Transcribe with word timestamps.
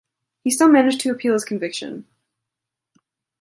He 0.43 0.49
still 0.49 0.67
managed 0.67 1.01
to 1.01 1.11
appeal 1.11 1.33
his 1.33 1.45
conviction. 1.45 2.07